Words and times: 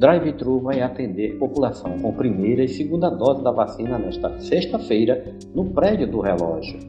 drive-thru 0.00 0.60
vai 0.60 0.80
atender 0.80 1.36
população 1.38 1.98
com 1.98 2.10
primeira 2.14 2.64
e 2.64 2.68
segunda 2.68 3.10
dose 3.10 3.44
da 3.44 3.52
vacina 3.52 3.98
nesta 3.98 4.38
sexta-feira 4.38 5.36
no 5.54 5.66
prédio 5.72 6.10
do 6.10 6.20
relógio. 6.20 6.80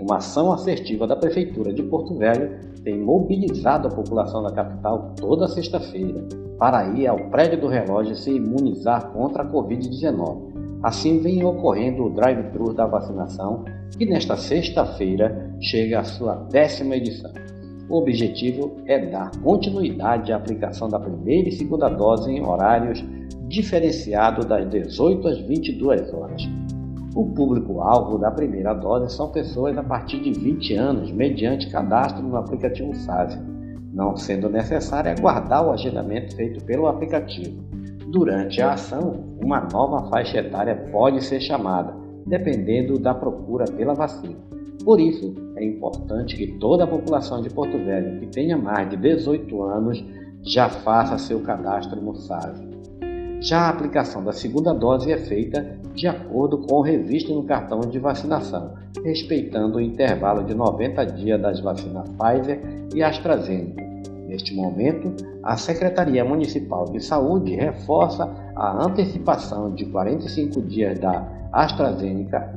Uma 0.00 0.16
ação 0.16 0.50
assertiva 0.50 1.06
da 1.06 1.14
Prefeitura 1.14 1.70
de 1.70 1.82
Porto 1.82 2.16
Velho 2.16 2.58
tem 2.82 2.98
mobilizado 2.98 3.88
a 3.88 3.90
população 3.90 4.42
da 4.42 4.52
capital 4.52 5.14
toda 5.20 5.48
sexta-feira 5.48 6.26
para 6.58 6.88
ir 6.96 7.06
ao 7.06 7.28
prédio 7.28 7.60
do 7.60 7.68
relógio 7.68 8.16
se 8.16 8.30
imunizar 8.30 9.12
contra 9.12 9.42
a 9.42 9.46
Covid-19. 9.46 10.80
Assim 10.82 11.20
vem 11.20 11.44
ocorrendo 11.44 12.04
o 12.04 12.10
drive-thru 12.10 12.72
da 12.72 12.86
vacinação, 12.86 13.64
que 13.98 14.06
nesta 14.06 14.34
sexta-feira 14.34 15.54
chega 15.60 16.00
à 16.00 16.04
sua 16.04 16.36
décima 16.50 16.96
edição. 16.96 17.32
O 17.88 17.98
objetivo 17.98 18.78
é 18.86 19.06
dar 19.06 19.30
continuidade 19.42 20.32
à 20.32 20.36
aplicação 20.36 20.88
da 20.88 20.98
primeira 20.98 21.48
e 21.48 21.52
segunda 21.52 21.88
dose 21.88 22.30
em 22.30 22.44
horários 22.44 23.04
diferenciados 23.48 24.44
das 24.44 24.68
18 24.68 25.28
às 25.28 25.38
22 25.38 26.12
horas. 26.12 26.42
O 27.14 27.24
público-alvo 27.26 28.18
da 28.18 28.30
primeira 28.30 28.74
dose 28.74 29.14
são 29.14 29.30
pessoas 29.30 29.78
a 29.78 29.82
partir 29.82 30.20
de 30.20 30.32
20 30.32 30.74
anos, 30.74 31.12
mediante 31.12 31.70
cadastro 31.70 32.22
no 32.22 32.36
aplicativo 32.36 32.92
SASE, 32.94 33.38
não 33.92 34.16
sendo 34.16 34.50
necessário 34.50 35.12
aguardar 35.12 35.66
o 35.66 35.70
agendamento 35.70 36.34
feito 36.34 36.62
pelo 36.64 36.88
aplicativo. 36.88 37.62
Durante 38.08 38.60
a 38.60 38.72
ação, 38.72 39.24
uma 39.42 39.60
nova 39.72 40.10
faixa 40.10 40.38
etária 40.38 40.74
pode 40.90 41.24
ser 41.24 41.40
chamada, 41.40 41.94
dependendo 42.26 42.98
da 42.98 43.14
procura 43.14 43.64
pela 43.64 43.94
vacina. 43.94 44.55
Por 44.84 45.00
isso, 45.00 45.34
é 45.56 45.64
importante 45.64 46.36
que 46.36 46.46
toda 46.58 46.84
a 46.84 46.86
população 46.86 47.42
de 47.42 47.50
Porto 47.50 47.76
Velho 47.78 48.20
que 48.20 48.26
tenha 48.26 48.56
mais 48.56 48.88
de 48.88 48.96
18 48.96 49.62
anos 49.62 50.04
já 50.42 50.68
faça 50.68 51.18
seu 51.18 51.40
cadastro 51.40 52.00
no 52.00 52.14
SASE. 52.14 52.64
Já 53.40 53.62
a 53.62 53.68
aplicação 53.68 54.24
da 54.24 54.32
segunda 54.32 54.72
dose 54.72 55.12
é 55.12 55.18
feita 55.18 55.78
de 55.94 56.06
acordo 56.06 56.58
com 56.58 56.76
o 56.76 56.82
revisto 56.82 57.34
no 57.34 57.44
cartão 57.44 57.80
de 57.80 57.98
vacinação, 57.98 58.74
respeitando 59.04 59.78
o 59.78 59.80
intervalo 59.80 60.44
de 60.44 60.54
90 60.54 61.04
dias 61.06 61.40
das 61.40 61.60
vacinas 61.60 62.08
Pfizer 62.10 62.60
e 62.94 63.02
AstraZeneca. 63.02 63.84
Neste 64.26 64.54
momento, 64.54 65.14
a 65.42 65.56
Secretaria 65.56 66.24
Municipal 66.24 66.86
de 66.86 67.00
Saúde 67.00 67.54
reforça 67.54 68.24
a 68.54 68.84
antecipação 68.84 69.72
de 69.74 69.86
45 69.86 70.62
dias 70.62 70.98
da 70.98 71.35
AstraZeneca 71.56 72.54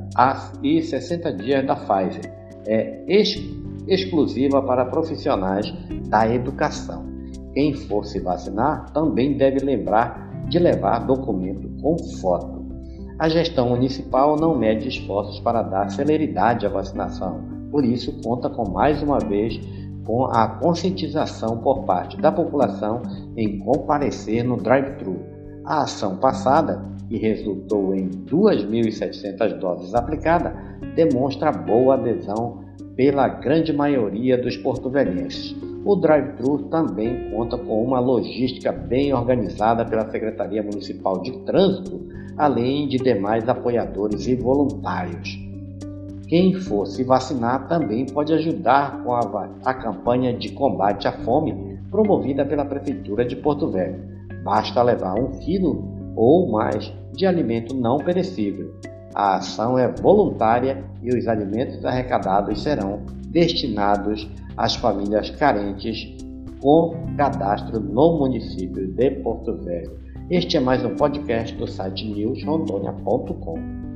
e 0.62 0.82
60 0.82 1.32
dias 1.34 1.66
da 1.66 1.76
Pfizer. 1.76 2.34
É 2.68 3.02
ex 3.08 3.40
exclusiva 3.88 4.62
para 4.62 4.86
profissionais 4.86 5.74
da 6.10 6.28
educação. 6.28 7.06
Quem 7.54 7.74
for 7.74 8.06
se 8.06 8.20
vacinar 8.20 8.92
também 8.92 9.38
deve 9.38 9.60
lembrar 9.66 10.46
de 10.50 10.60
levar 10.60 11.00
documento 11.00 11.70
com 11.82 11.98
foto. 12.20 12.60
A 13.18 13.30
gestão 13.30 13.70
municipal 13.70 14.36
não 14.36 14.58
mede 14.58 14.88
esforços 14.88 15.40
para 15.40 15.62
dar 15.62 15.90
celeridade 15.90 16.66
à 16.66 16.70
vacinação, 16.70 17.42
por 17.72 17.86
isso 17.86 18.20
conta 18.22 18.50
com 18.50 18.70
mais 18.70 19.02
uma 19.02 19.20
vez 19.20 19.60
com 20.06 20.26
a 20.26 20.48
conscientização 20.48 21.58
por 21.60 21.84
parte 21.84 22.18
da 22.18 22.32
população 22.32 23.02
em 23.38 23.60
comparecer 23.60 24.44
no 24.44 24.58
drive-thru. 24.58 25.39
A 25.66 25.84
ação 25.84 26.18
passada, 26.18 26.84
que 27.08 27.18
resultou 27.18 27.94
em 27.94 28.10
2.700 28.10 29.60
doses 29.60 29.94
aplicadas, 29.94 30.54
demonstra 30.96 31.52
boa 31.52 31.96
adesão 31.96 32.60
pela 32.96 33.28
grande 33.28 33.72
maioria 33.74 34.38
dos 34.38 34.58
porto-velhenses. 34.58 35.56
O 35.86 35.96
drive-thru 35.96 36.64
também 36.70 37.32
conta 37.32 37.58
com 37.58 37.84
uma 37.84 38.00
logística 38.00 38.72
bem 38.72 39.14
organizada 39.14 39.86
pela 39.86 40.10
Secretaria 40.10 40.62
Municipal 40.62 41.22
de 41.22 41.32
Trânsito, 41.46 42.02
além 42.38 42.88
de 42.88 42.98
demais 42.98 43.48
apoiadores 43.48 44.28
e 44.28 44.36
voluntários. 44.36 45.40
Quem 46.28 46.54
for 46.54 46.86
se 46.86 47.04
vacinar 47.04 47.68
também 47.68 48.06
pode 48.06 48.34
ajudar 48.34 49.04
com 49.04 49.14
a, 49.14 49.50
a 49.66 49.74
campanha 49.74 50.34
de 50.34 50.50
combate 50.52 51.08
à 51.08 51.12
fome 51.12 51.69
promovida 51.90 52.46
pela 52.46 52.66
Prefeitura 52.66 53.26
de 53.26 53.36
Porto 53.36 53.70
Velho. 53.70 54.00
Basta 54.44 54.82
levar 54.82 55.16
um 55.16 55.32
quilo 55.40 56.14
ou 56.16 56.50
mais 56.50 56.94
de 57.14 57.26
alimento 57.26 57.76
não 57.76 57.98
perecível. 57.98 58.74
A 59.14 59.38
ação 59.38 59.78
é 59.78 59.88
voluntária 59.88 60.84
e 61.02 61.10
os 61.10 61.28
alimentos 61.28 61.84
arrecadados 61.84 62.62
serão 62.62 63.02
destinados 63.28 64.30
às 64.56 64.76
famílias 64.76 65.30
carentes 65.32 66.16
com 66.62 66.96
cadastro 67.18 67.80
no 67.80 68.20
município 68.20 68.88
de 68.88 69.12
Porto 69.12 69.56
Velho. 69.58 69.98
Este 70.30 70.58
é 70.58 70.60
mais 70.60 70.84
um 70.86 70.96
podcast 70.96 71.56
do 71.56 71.68
site 71.68 72.08
newsrondônia.com. 72.08 73.89